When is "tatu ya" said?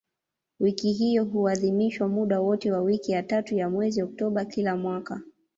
3.23-3.69